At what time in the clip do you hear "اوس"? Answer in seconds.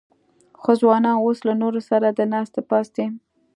1.23-1.39